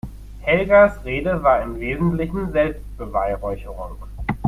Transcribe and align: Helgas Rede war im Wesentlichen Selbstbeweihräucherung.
Helgas 0.39 0.97
Rede 1.05 1.43
war 1.43 1.61
im 1.61 1.79
Wesentlichen 1.79 2.51
Selbstbeweihräucherung. 2.51 3.97